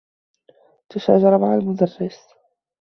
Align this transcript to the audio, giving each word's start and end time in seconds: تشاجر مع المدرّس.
تشاجر 0.89 1.37
مع 1.37 1.55
المدرّس. 1.55 2.27